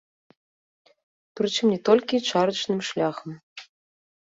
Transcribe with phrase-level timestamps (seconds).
[1.41, 3.41] Прычым не толькі чарачным шляхам.